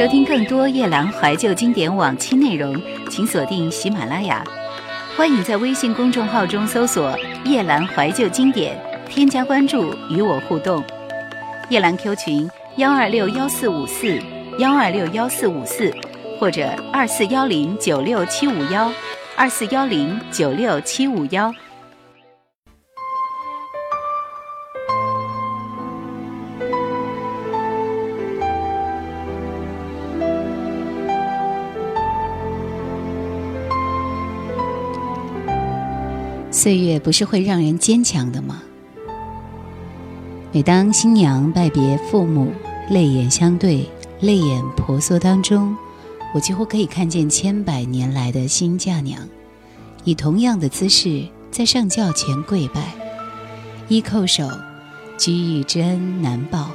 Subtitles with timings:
[0.00, 2.74] 收听更多夜兰怀旧经典往期内容，
[3.10, 4.42] 请锁定喜马拉雅。
[5.14, 7.14] 欢迎在微信公众号中搜索
[7.44, 8.74] “夜兰怀旧经典”，
[9.06, 10.82] 添加关注与我互动。
[11.68, 14.18] 夜兰 Q 群：幺二六幺四五四
[14.56, 15.94] 幺二六幺四五四，
[16.38, 18.90] 或者二四幺零九六七五幺
[19.36, 21.52] 二四幺零九六七五幺。
[36.62, 38.60] 岁月不是会让人坚强的吗？
[40.52, 42.52] 每当新娘拜别父母，
[42.90, 43.88] 泪眼相对，
[44.20, 45.74] 泪眼婆娑当中，
[46.34, 49.26] 我几乎可以看见千百年来的新嫁娘，
[50.04, 52.92] 以同样的姿势在上轿前跪拜，
[53.88, 54.46] 一叩首，
[55.16, 56.66] 居玉之恩难报；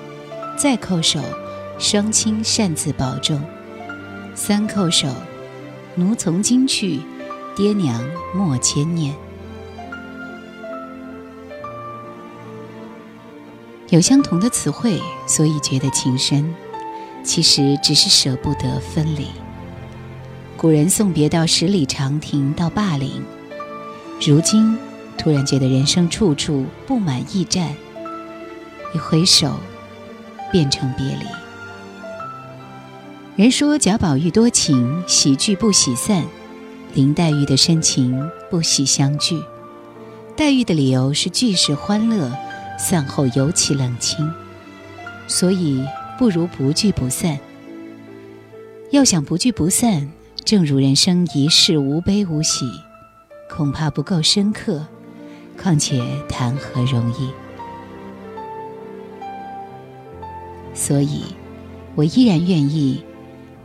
[0.57, 1.19] 再叩首，
[1.77, 3.37] 双亲擅自保重；
[4.33, 5.07] 三叩首，
[5.93, 7.01] 奴从今去，
[7.55, 9.13] 爹娘莫牵念。
[13.89, 16.55] 有相同的词汇，所以觉得情深，
[17.23, 19.27] 其实只是舍不得分离。
[20.57, 23.23] 古人送别到十里长亭到霸陵，
[24.25, 24.75] 如今
[25.17, 27.75] 突然觉得人生处处布满驿站，
[28.95, 29.59] 一回首，
[30.51, 31.25] 变成别离。
[33.35, 36.23] 人说贾宝玉多情，喜聚不喜散；
[36.95, 38.19] 林黛玉的深情
[38.49, 39.39] 不喜相聚。
[40.35, 42.35] 黛玉的理由是俱是欢乐。
[42.77, 44.31] 散后尤其冷清，
[45.27, 45.85] 所以
[46.17, 47.39] 不如不聚不散。
[48.91, 50.11] 要想不聚不散，
[50.43, 52.69] 正如人生一世无悲无喜，
[53.49, 54.85] 恐怕不够深刻。
[55.61, 57.29] 况且谈何容易？
[60.73, 61.23] 所以，
[61.95, 63.01] 我依然愿意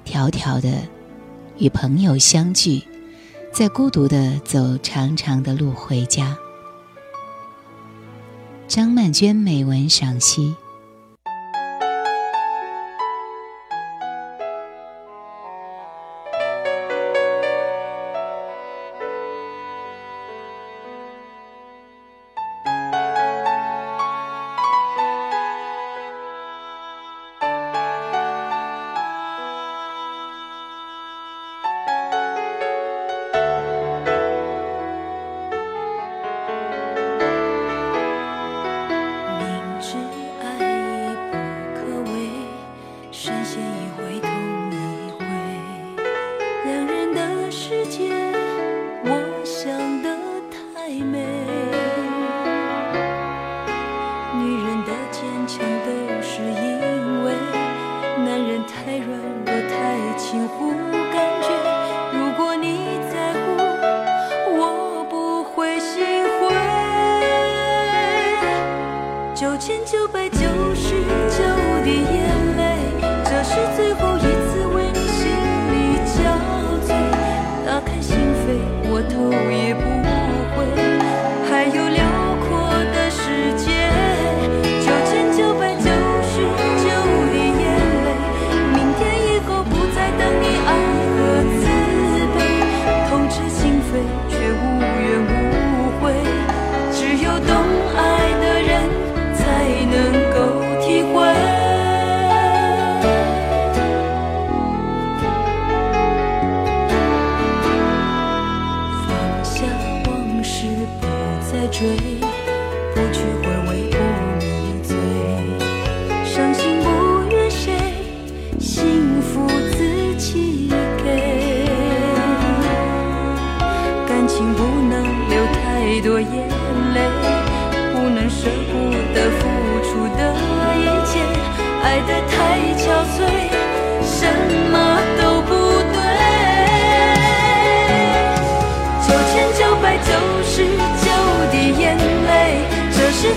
[0.06, 0.71] 迢迢的
[1.59, 2.82] 与朋友相聚，
[3.53, 6.37] 在孤独的走长长的路回家。
[8.70, 10.54] 张曼娟美文赏析。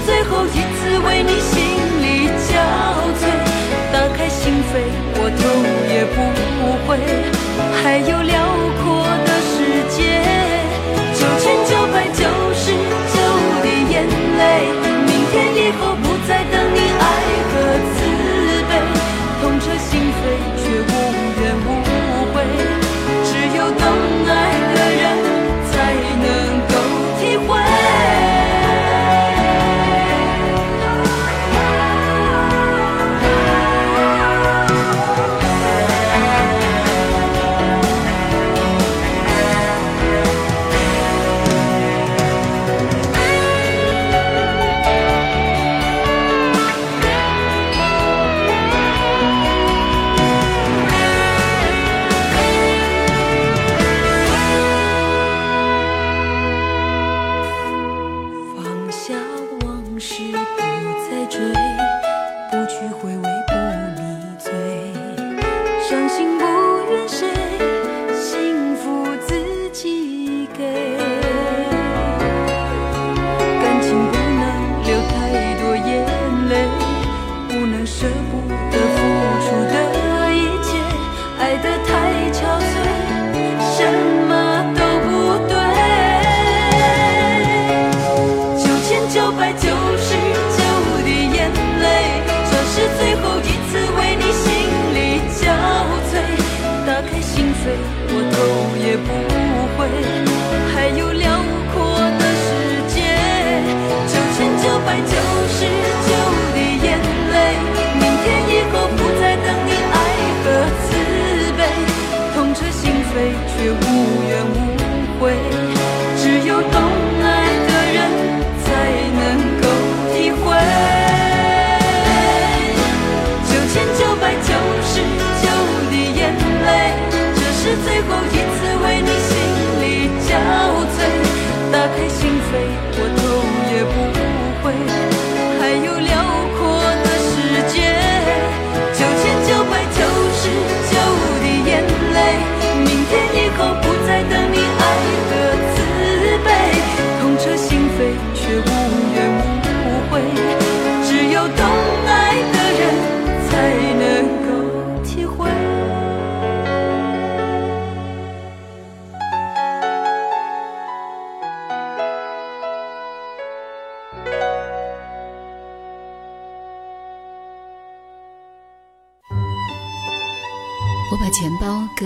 [0.05, 0.72] 最后一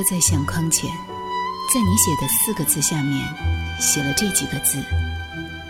[0.10, 0.90] 在相框前，
[1.74, 3.28] 在你写的四个字下面
[3.78, 4.82] 写了这几个字：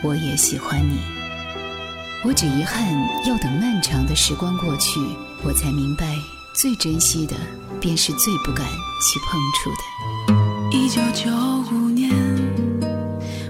[0.03, 0.99] 我也喜欢你。
[2.23, 2.87] 我只遗憾
[3.25, 4.99] 要等漫长的时光过去，
[5.43, 6.05] 我才明白，
[6.53, 7.35] 最珍惜的
[7.81, 8.63] 便是最不敢
[9.01, 10.77] 去碰触的。
[10.77, 11.31] 一九九
[11.71, 12.13] 五年，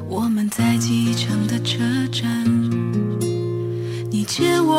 [0.08, 1.80] 我们在机场的车
[2.14, 2.46] 站，
[4.10, 4.78] 你借我，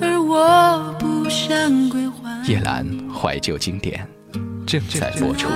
[0.00, 2.46] 而我不想归还。
[2.46, 2.86] 叶兰。
[3.12, 4.08] 怀旧经典
[4.70, 5.48] 正在播出。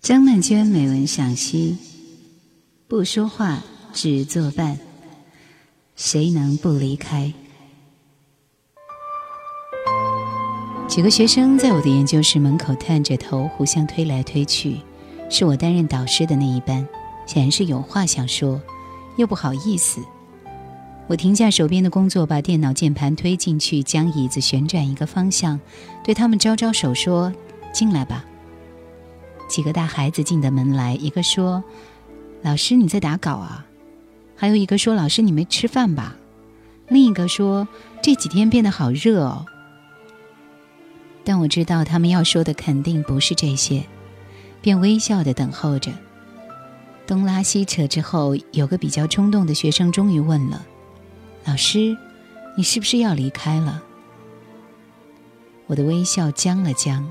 [0.00, 1.78] 张曼娟美文赏析：
[2.88, 3.62] 不说话，
[3.92, 4.76] 只作伴，
[5.94, 7.32] 谁能不离开？
[10.88, 14.80] 几个学生在我的研究室门口探着头，互相推来推去。
[15.30, 16.84] 是我担任导师的那一班，
[17.26, 18.60] 显然是有话想说，
[19.16, 20.00] 又不好意思。
[21.08, 25.60] 我停下手边的工作，把电脑键盘推进去，将椅子旋转一个方向，
[26.02, 27.32] 对他们招招手说
[27.72, 28.24] ：“进来吧。”
[29.48, 31.62] 几个大孩子进的门来，一个说
[32.42, 33.64] ：“老师你在打稿啊？”
[34.34, 36.16] 还有一个说：“老师你没吃饭吧？”
[36.88, 37.68] 另一个说
[38.02, 39.46] ：“这几天变得好热哦。”
[41.22, 43.84] 但我知道他们要说的肯定不是这些，
[44.60, 45.92] 便微笑的等候着。
[47.06, 50.66] 东拉西扯之后，有个比较冲动的学生终于问了。
[51.46, 51.96] 老师，
[52.56, 53.80] 你是不是要离开了？
[55.68, 57.08] 我的微笑僵了僵。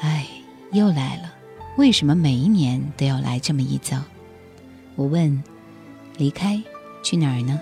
[0.00, 0.26] 唉，
[0.72, 1.34] 又来了。
[1.76, 4.02] 为什么每一年都要来这么一遭？
[4.96, 5.44] 我问：
[6.16, 6.62] 离开
[7.02, 7.60] 去哪儿呢？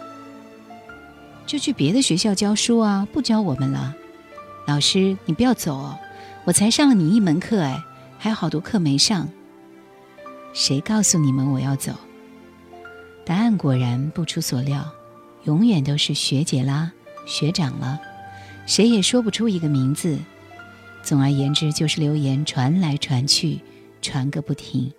[1.45, 3.97] 就去别的学校教书啊，不教我们了。
[4.65, 5.99] 老师，你不要走哦，
[6.45, 7.83] 我才上了你一门课，哎，
[8.17, 9.29] 还有好多课没上。
[10.53, 11.93] 谁告诉你们我要走？
[13.25, 14.89] 答案果然不出所料。
[15.47, 16.93] 永远都是学姐啦，
[17.25, 18.01] 学长了，
[18.67, 20.19] 谁也说不出一个名字。
[21.05, 23.61] 总而言之，就是留言传来传去，
[24.03, 24.93] 传个不停。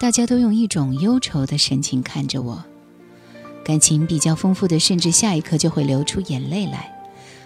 [0.00, 2.64] 大家都用一种忧愁的神情看着我，
[3.64, 6.92] 感情比较丰富的，甚至下一刻就会流出眼泪来，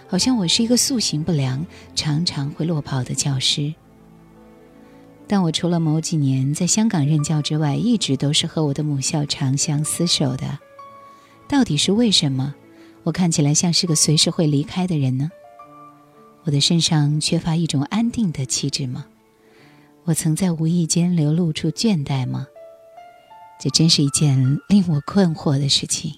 [0.07, 3.75] 好像我是一个素行不良、常常会落跑的教师。
[5.33, 10.59] 但我除了某几年在香港任教之外，一直都是和我的母校长相厮守的。
[11.47, 12.53] 到底是为什么，
[13.01, 15.31] 我看起来像是个随时会离开的人呢？
[16.43, 19.07] 我的身上缺乏一种安定的气质吗？
[20.03, 22.45] 我曾在无意间流露出倦怠吗？
[23.59, 26.13] 这真是一件令我困惑的事情。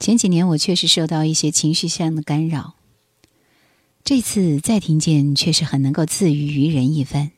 [0.00, 2.74] 前几年我确实受到一些情绪上的干扰，
[4.02, 7.30] 这次再听见，却是很能够自娱于人一番。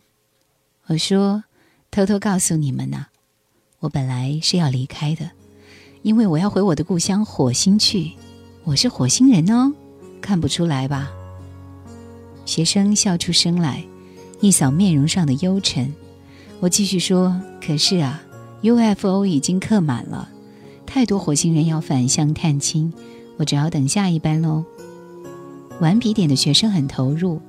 [0.88, 1.44] 我说
[1.92, 3.08] ：“偷偷告诉你们呐，
[3.80, 5.30] 我本来是要离开的，
[6.00, 8.12] 因为我要回我的故乡火星去。
[8.64, 9.70] 我是火星人哦，
[10.22, 11.10] 看不出来吧？”
[12.46, 13.84] 学生笑出声来，
[14.40, 15.92] 一扫面容上的忧沉。
[16.58, 18.22] 我继续说：“可是啊
[18.62, 20.26] ，UFO 已经客满了，
[20.86, 22.90] 太多火星人要返乡探亲，
[23.36, 24.64] 我只好等下一班喽。”
[25.82, 27.42] 顽皮点的学生很投入，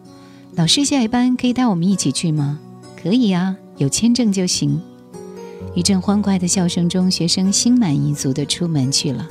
[0.55, 2.59] 老师下一班可以带我们一起去吗？
[3.01, 4.81] 可以啊，有签证就行。
[5.73, 9.27] 一阵欢快的笑声中，学生心满意足地出门去了。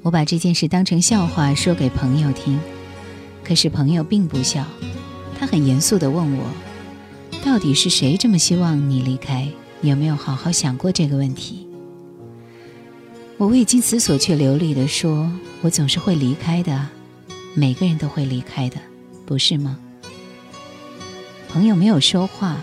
[0.00, 2.58] 我把这件事当成笑话说给朋友听，
[3.44, 4.64] 可是朋友并不笑，
[5.38, 6.44] 他很严肃地问我
[7.44, 9.46] ：“到底是谁这么希望你离开？
[9.82, 11.68] 有没有好好想过这个问题？”
[13.36, 16.88] 我未经思索却流利地说：“我总是会离开的，
[17.54, 18.76] 每个人都会离开的，
[19.26, 19.78] 不是吗？”
[21.52, 22.56] 朋友没有说话，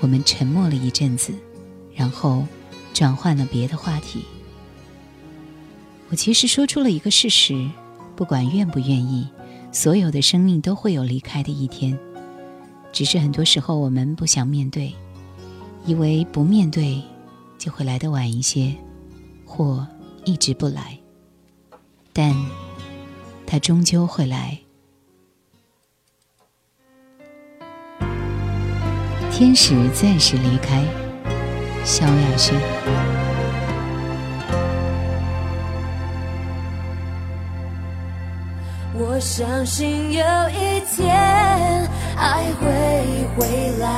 [0.00, 1.34] 我们沉默了一阵子，
[1.94, 2.46] 然后
[2.94, 4.24] 转换了别的话题。
[6.08, 7.68] 我其实说出了一个事实：
[8.16, 9.28] 不管愿不愿意，
[9.72, 11.96] 所有的生命都会有离开的一天。
[12.92, 14.90] 只是很多时候我们不想面对，
[15.84, 16.98] 以为不面对
[17.58, 18.74] 就会来得晚一些，
[19.44, 19.86] 或
[20.24, 20.98] 一直不来。
[22.14, 22.34] 但，
[23.46, 24.58] 它终究会来。
[29.32, 30.82] 天使暂时离开，
[31.84, 32.54] 萧亚轩。
[38.92, 40.20] 我相信有
[40.50, 41.16] 一天
[42.16, 42.66] 爱会
[43.34, 43.88] 回来，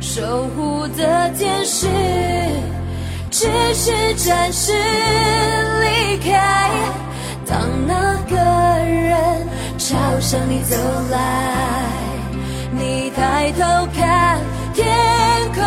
[0.00, 1.88] 守护的天使
[3.30, 4.72] 只是暂时
[5.82, 6.70] 离开。
[7.44, 8.36] 当那个
[8.84, 9.46] 人
[9.78, 10.76] 朝向你走
[11.10, 12.03] 来。
[12.76, 13.60] 你抬头
[13.94, 14.40] 看
[14.74, 14.84] 天
[15.54, 15.62] 空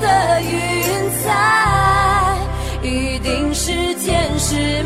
[0.00, 2.38] 的云彩，
[2.82, 4.82] 一定是天使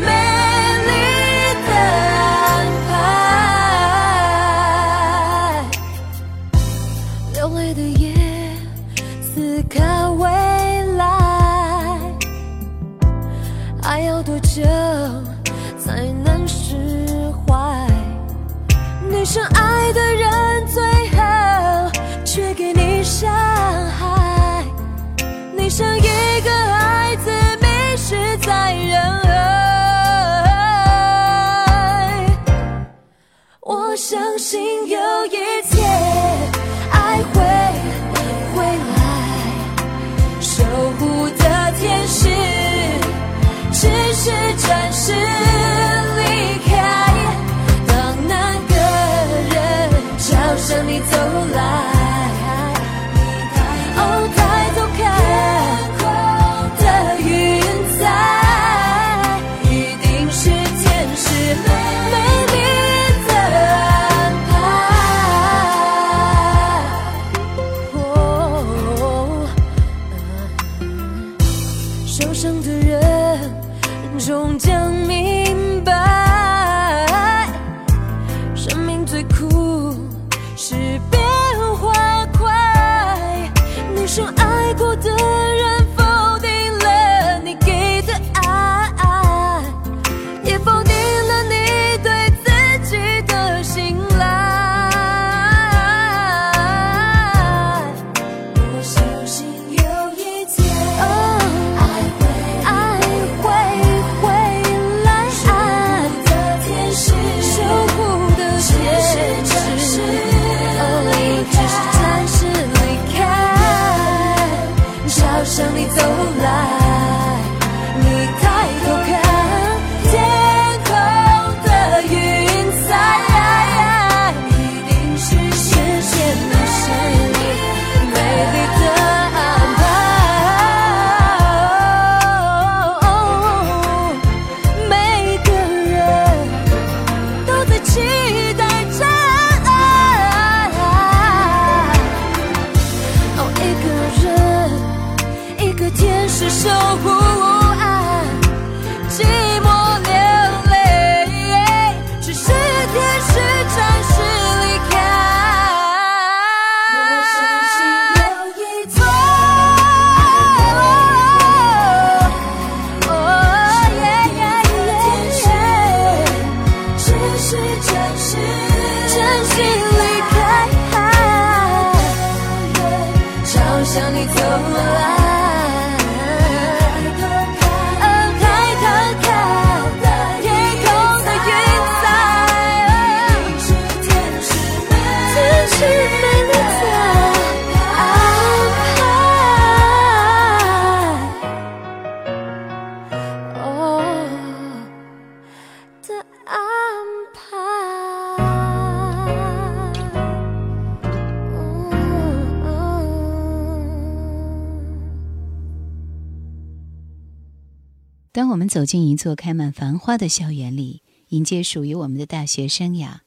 [208.51, 213.19] 我们走进一座开满繁花的校园里，迎接属于我们的大学生涯，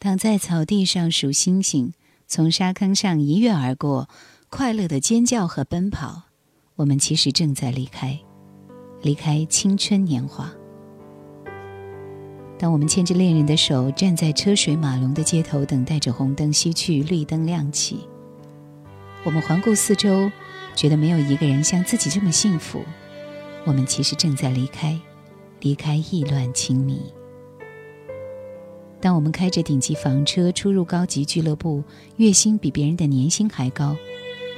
[0.00, 1.92] 躺在草地上数星星，
[2.26, 4.08] 从沙坑上一跃而过，
[4.48, 6.22] 快乐的尖叫和奔跑，
[6.74, 8.18] 我们其实正在离开，
[9.02, 10.52] 离开青春年华。
[12.58, 18.00] 当我们牵着恋人的手，站在车水马龙的街头，等待着红灯熄去，绿灯亮起，
[19.22, 20.28] 我们环顾四周，
[20.74, 22.82] 觉得没有一个人像自己这么幸福。
[23.66, 24.98] 我们其实正在离开，
[25.60, 27.12] 离开意乱情迷。
[29.00, 31.82] 当我们开着顶级房车出入高级俱乐部，
[32.16, 33.96] 月薪比别人的年薪还高，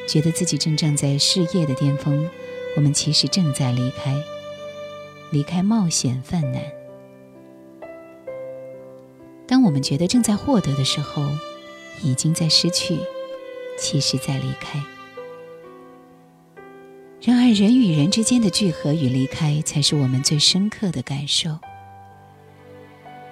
[0.06, 2.28] 觉得自己正站在事业的巅峰，
[2.76, 4.14] 我们其实正在离开，
[5.32, 6.62] 离开冒险犯难。
[9.46, 11.26] 当我们觉得正在获得的时候，
[12.02, 12.98] 已经在失去，
[13.78, 14.78] 其实在离开。
[17.20, 21.58] 然而，人与人之间的聚合与离开，才是我们最深刻的感受。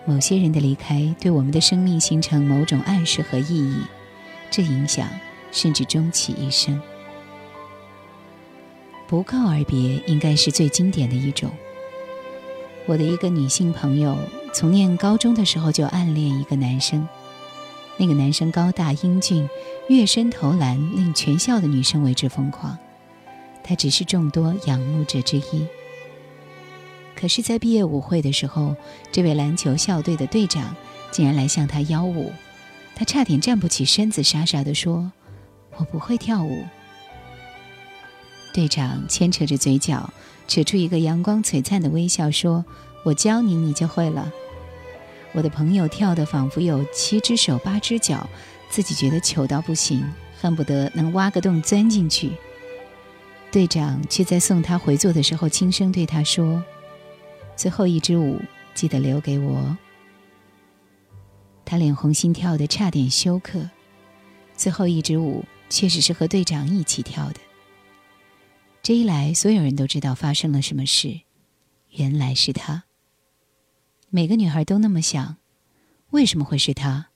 [0.05, 3.81] 某些人的离开，对我们的生命形成某种暗示和意义，
[4.51, 5.09] 这影响
[5.53, 6.81] 甚至终其一生。
[9.07, 11.49] 不告而别，应该是最经典的一种。
[12.87, 14.18] 我的一个女性朋友，
[14.53, 17.09] 从念高中的时候就暗恋一个男生，
[17.96, 19.49] 那个男生高大英俊，
[19.88, 22.77] 跃身投篮，令全校的女生为之疯狂。
[23.66, 25.66] 他只是众多仰慕者之一。
[27.16, 28.76] 可是，在毕业舞会的时候，
[29.11, 30.76] 这位篮球校队的队长
[31.11, 32.31] 竟然来向他邀舞，
[32.94, 35.11] 他差点站不起身子，傻傻地说
[35.79, 36.64] ：“我不会跳舞。”
[38.55, 40.12] 队长牵扯着嘴角，
[40.46, 42.64] 扯出一个阳光璀璨的微笑，说
[43.02, 44.31] ：“我教你，你就会了。”
[45.33, 48.29] 我的朋友跳得仿佛有七只手八只脚，
[48.70, 50.05] 自己觉得糗到不行，
[50.40, 52.33] 恨不得能挖个洞钻进去。
[53.57, 56.62] 队长却在送他回座的时候，轻声对他说
[57.57, 58.38] ：“最后一支舞
[58.75, 59.75] 记得留给我。”
[61.64, 63.71] 他脸红心跳的，差点休克。
[64.55, 67.40] 最后一支舞确实是和队长一起跳的。
[68.83, 71.23] 这一来，所有人都知道发生了什么事，
[71.92, 72.85] 原来是他。
[74.11, 75.38] 每个女孩都那么想，
[76.11, 77.07] 为什么会是他？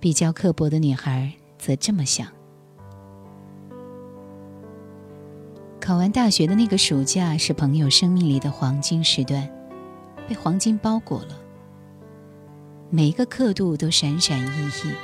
[0.00, 2.39] 比较刻薄的女孩则这么想。
[5.90, 9.50] 考完大学的那个暑假是朋友生命里的黄金时段，
[10.28, 11.36] 被黄金包裹了。
[12.90, 14.94] 每一个刻度都闪闪熠熠。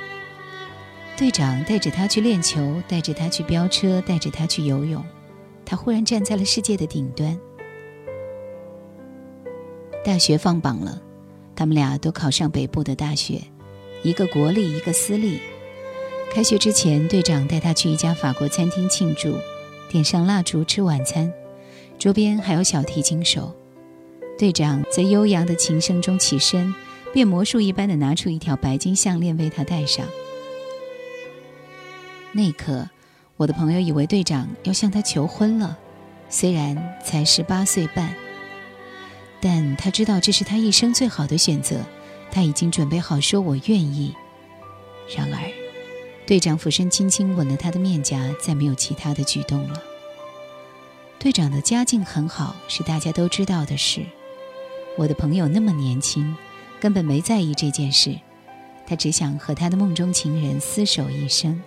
[1.17, 5.03] 队长带着他去练球，带着他去飙车，带着他去游泳，
[5.65, 7.37] 他忽然站在了世界的顶端。
[10.05, 11.01] 大学放榜了，
[11.53, 13.41] 他们俩都考上北部的大学，
[14.03, 15.41] 一个国立，一个私立。
[16.31, 19.35] 开学之前，队长带他去一家法国餐厅庆祝。
[19.89, 21.31] 点上蜡烛吃晚餐，
[21.97, 23.55] 桌边还有小提琴手。
[24.37, 26.73] 队长在悠扬的琴声中起身，
[27.13, 30.05] 变魔术一般的拿出一条白金项链为他戴上。
[32.33, 32.87] 那一刻，
[33.37, 35.77] 我的朋友以为队长要向他求婚了，
[36.29, 38.13] 虽然才十八岁半，
[39.41, 41.77] 但他知道这是他一生最好的选择。
[42.29, 44.13] 他已经准备好说“我愿意”。
[45.15, 45.66] 然而。
[46.27, 49.81] 队长俯身轻轻吻了他的面颊，再没有其他的举动了。
[51.17, 54.05] 队长的家境很好，是大家都知道的事。
[54.97, 56.35] 我的朋友那么年轻，
[56.81, 58.13] 根本没在意这件事，
[58.85, 61.61] 他只想和他的梦中情人厮守一生。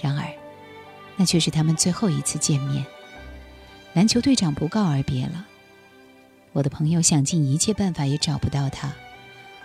[0.00, 0.26] 然而，
[1.16, 2.82] 那却是他们最后一次见面。
[3.92, 5.46] 篮球队长不告而别了。
[6.54, 8.90] 我的朋友想尽一切办法也找不到他，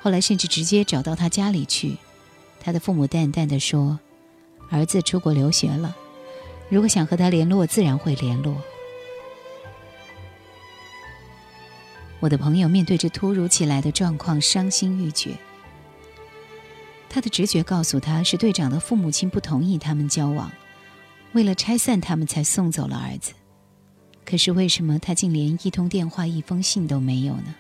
[0.01, 1.95] 后来甚至直接找到他家里去。
[2.60, 4.00] 他的父母淡淡的说
[4.69, 5.95] ：“儿子出国留学了，
[6.69, 8.56] 如果想和他联络，自然会联络。
[12.19, 15.32] 我的朋友面对着突如其来的状况，伤心欲绝。
[17.08, 20.52] 他的直觉告诉他是队长的父母亲不同意他们交往，
[21.32, 23.34] 为了拆散他们才送走了儿子。
[24.26, 27.56] 可是为什么他竟连一通电话、一封信都没有呢？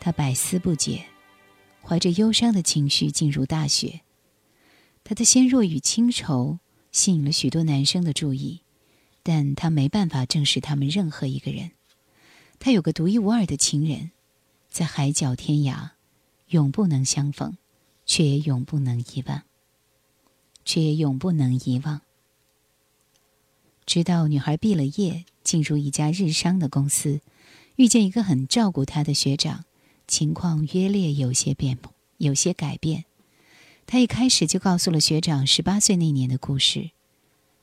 [0.00, 1.04] 他百思不解，
[1.86, 4.00] 怀着忧伤的情绪进入大学。
[5.04, 6.58] 她的纤弱与清愁
[6.90, 8.62] 吸引了许多男生的注意，
[9.22, 11.72] 但他没办法正视他们任何一个人。
[12.58, 14.12] 他有个独一无二的情人，
[14.70, 15.90] 在海角天涯，
[16.48, 17.56] 永不能相逢。
[18.06, 19.44] 却也永不能遗忘，
[20.62, 22.02] 却也永不能遗忘。
[23.86, 27.22] 直到女孩毕了业，进入一家日商的公司，
[27.76, 29.64] 遇见一个很照顾她的学长，
[30.06, 31.78] 情况约略有些变，
[32.18, 33.04] 有些改变。
[33.86, 36.90] 他一开始就告诉了学长十八岁那年的故事，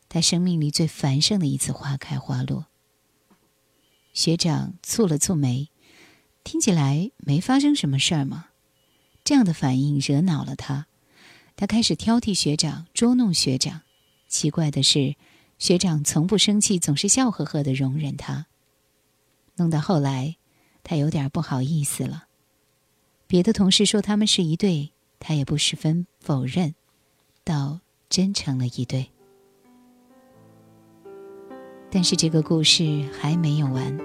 [0.07, 2.65] 他生命里最繁盛的一次花开花落。
[4.13, 5.69] 学长蹙了蹙眉，
[6.43, 8.47] 听起来没发生什么事儿吗？
[9.23, 10.87] 这样的反应惹恼了他，
[11.55, 13.81] 他开始挑剔学长，捉弄学长。
[14.27, 15.15] 奇怪的是，
[15.59, 18.47] 学长从不生气，总是笑呵呵的容忍他。
[19.55, 20.37] 弄到后来，
[20.83, 22.25] 他有点不好意思了。
[23.31, 26.75] 别的同事说他们是一对，他也不十分否认，
[27.45, 29.09] 倒真成了一对。
[31.89, 33.97] 但是这个故事还没有完。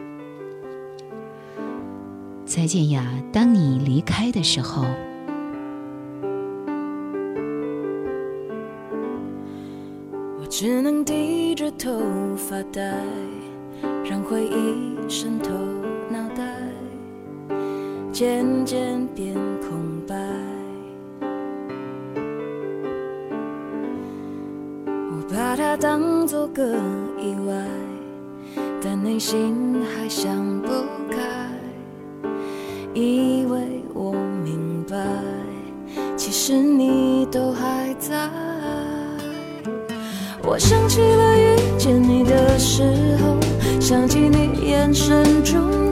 [2.45, 4.85] 再见呀，当你离开的时候。
[10.49, 12.01] 只能低着头
[12.37, 13.05] 发呆，
[14.09, 15.51] 让回忆渗透，
[18.19, 20.17] 渐渐变空白。
[24.89, 26.65] 我把它当作个
[27.21, 27.53] 意外，
[28.83, 30.69] 但内心还想不
[31.11, 31.19] 开，
[32.95, 34.97] 以为我明白，
[36.17, 38.31] 其实你都还在。
[40.43, 42.83] 我想起了遇见你的时
[43.19, 43.37] 候，
[43.79, 45.91] 想起你眼神中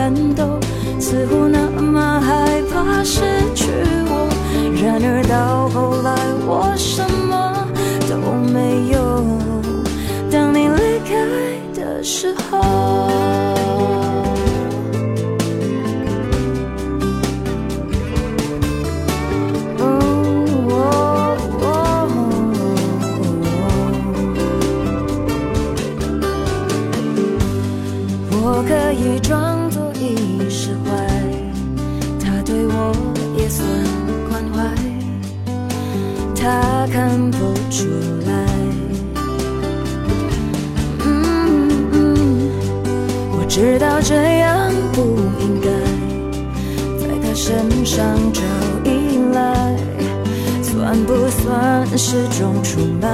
[0.00, 0.58] 的颤抖，
[0.98, 3.20] 似乎那么害怕失
[3.54, 3.66] 去
[4.08, 4.28] 我。
[4.82, 6.14] 然而到后来，
[6.46, 7.68] 我什么
[8.08, 8.16] 都
[8.50, 8.98] 没有。
[10.30, 11.12] 当你离开
[11.74, 12.39] 的时候。
[36.92, 37.86] 看不出
[38.26, 38.32] 来，
[43.32, 45.68] 我知道这样不应该，
[46.98, 48.42] 在他身上找
[48.84, 49.76] 依赖，
[50.62, 53.06] 算不算是种出卖？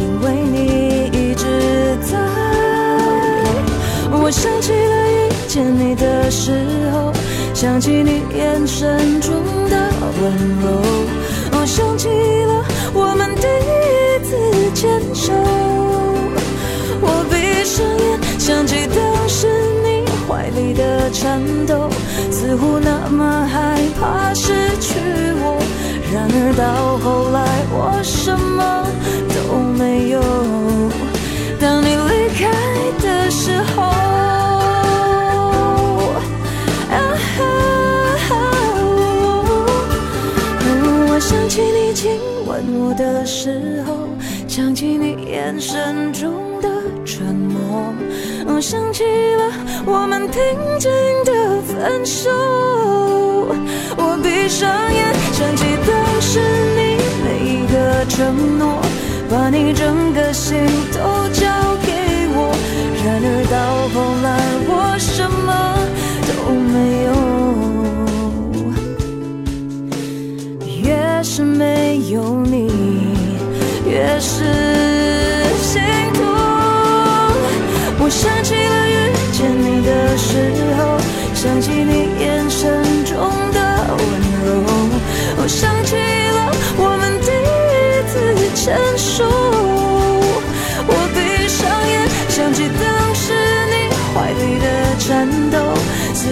[0.00, 1.46] 因为你一直
[2.02, 2.18] 在。
[4.12, 6.50] 我想起了遇见你的时
[6.92, 7.12] 候，
[7.54, 9.32] 想起你眼神中
[9.68, 9.76] 的
[10.20, 10.32] 温
[10.62, 10.82] 柔。
[11.60, 14.30] 我想起了我们第一次
[14.74, 15.30] 牵手。
[17.02, 19.46] 我闭上眼，想起当时
[19.84, 21.90] 你怀里的颤抖，
[22.30, 24.96] 似乎那么害怕失去
[25.36, 25.60] 我。
[26.14, 28.86] 然而到后来，我什么
[29.28, 30.22] 都没有。
[31.60, 32.48] 当你离开
[33.02, 33.92] 的时候，
[42.60, 44.08] 吻我的时候，
[44.46, 46.68] 想起你眼神中的
[47.06, 47.92] 沉默，
[48.60, 49.02] 想起
[49.36, 49.50] 了
[49.86, 50.42] 我们平
[50.78, 50.90] 静
[51.24, 52.28] 的分手。
[53.96, 56.38] 我闭上眼，想起当时
[56.76, 58.82] 你每一个承诺，
[59.30, 60.30] 把你整个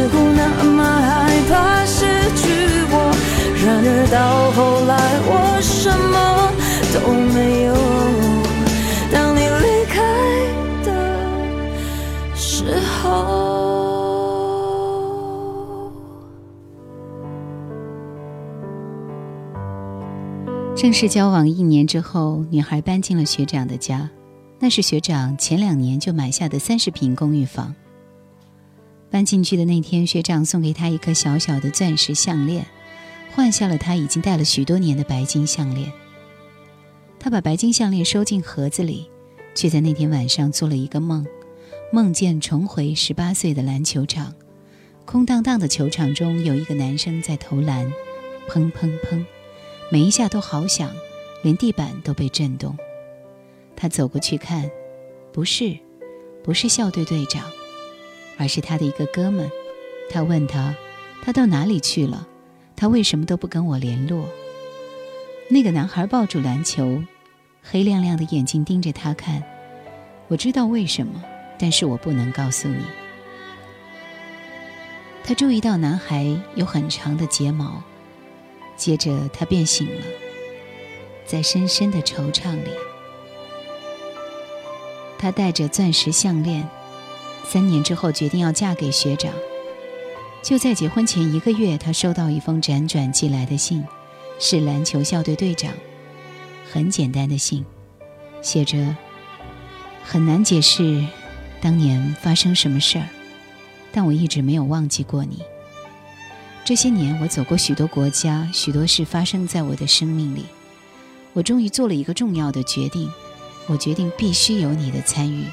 [0.09, 2.05] 乎那么害怕失
[2.37, 2.43] 去
[2.91, 2.95] 我。
[3.65, 4.17] 然而到
[4.53, 4.93] 后来，
[5.27, 6.53] 我什么
[6.95, 6.97] 都
[7.35, 7.69] 没有。
[9.13, 9.97] 当你离开
[10.85, 10.89] 的
[12.35, 13.03] 时候。
[20.77, 24.09] 正式交往一年之后，女孩搬进了学长的家，
[24.61, 27.75] 那是学长前两年就买下的三十平公寓房。
[29.11, 32.67] 搬进去的那天，学长送给她一颗小小的钻石项链，
[33.35, 35.91] 换下了她已经戴了许多年的白金项链。
[37.19, 39.11] 她把白金项链收进盒子里，
[39.55, 41.27] 却在那天晚上做了一个梦，
[41.93, 44.35] 梦见重回十八岁的篮球场，
[45.05, 47.91] 空荡荡的球场中有一个男生在投篮，
[48.49, 49.25] 砰砰砰。
[49.91, 50.95] 每一下都好响，
[51.43, 52.77] 连地板都被震动。
[53.75, 54.71] 他走过去看，
[55.33, 55.79] 不是，
[56.45, 57.43] 不是校队队长，
[58.39, 59.51] 而是他的一个哥们。
[60.09, 60.75] 他问他，
[61.23, 62.27] 他到哪里去了？
[62.75, 64.27] 他为什么都不跟我联络？
[65.51, 67.03] 那个男孩抱住篮球，
[67.63, 69.43] 黑亮亮的眼睛盯着他看。
[70.29, 71.23] 我知道为什么，
[71.59, 72.85] 但是我不能告诉你。
[75.25, 77.83] 他注意到男孩有很长的睫毛。
[78.77, 80.03] 接着，他便醒了，
[81.27, 82.71] 在深深的惆怅里，
[85.19, 86.69] 他戴着钻石项链，
[87.51, 89.33] 三年之后决定要嫁给学长。
[90.43, 93.83] 就在结婚前一个月，他收到一封辗转寄来的信，
[94.39, 95.73] 是篮球校队队长。
[96.71, 97.65] 很简单的信，
[98.43, 98.95] 写着
[100.05, 101.03] ：“很难解释
[101.63, 103.09] 当年发生什么事儿，
[103.91, 105.39] 但我一直没有忘记过你。”
[106.67, 110.45] 这些年，我走过许多国家，许多事发生在我的生命里。
[111.33, 113.11] 我终于做了一个重要的决定，
[113.67, 115.45] 我决定必须有你的参与，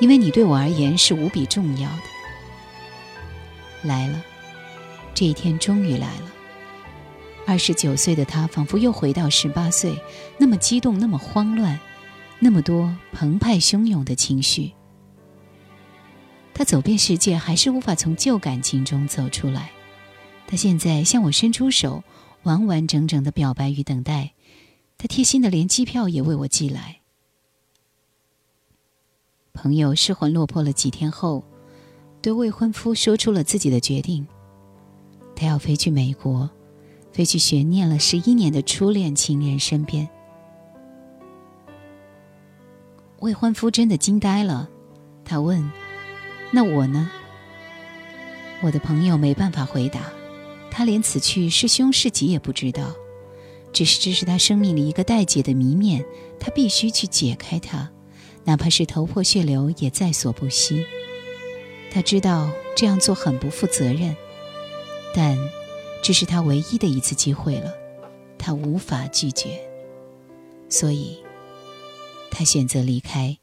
[0.00, 2.02] 因为你对我而言是无比重要的。
[3.82, 4.22] 来了，
[5.14, 6.32] 这一天终于来了。
[7.46, 9.94] 二十九岁的他仿佛又回到十八岁，
[10.38, 11.78] 那么激动，那么慌乱，
[12.38, 14.72] 那么多澎湃汹涌的情绪。
[16.54, 19.70] 他走遍世界，还是无法从旧感情中走出来。
[20.46, 22.02] 他现在向我伸出手，
[22.44, 24.32] 完完整整的表白与等待。
[24.96, 27.00] 他贴心的连机票也为我寄来。
[29.64, 31.42] 朋友失魂落魄了几天后，
[32.20, 34.26] 对未婚夫说出了自己的决定。
[35.34, 36.50] 他要飞去美国，
[37.12, 40.06] 飞去悬念了十一年的初恋情人身边。
[43.20, 44.68] 未婚夫真的惊呆了，
[45.24, 45.72] 他问
[46.52, 47.10] ：“那我呢？”
[48.60, 50.02] 我的朋友没办法回答。
[50.70, 52.92] 他连此去是凶是吉也不知道，
[53.72, 56.04] 只是这是他生命里一个待解的谜面，
[56.38, 57.90] 他必须去解开它，
[58.44, 60.84] 哪怕是头破血流也在所不惜。
[61.90, 64.16] 他知道这样做很不负责任，
[65.14, 65.38] 但
[66.02, 67.72] 这是他唯一的一次机会了，
[68.38, 69.60] 他无法拒绝，
[70.68, 71.22] 所以，
[72.30, 73.38] 他选择离开。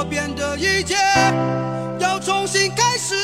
[0.00, 0.94] 我变的一切，
[1.98, 3.14] 要重新开始。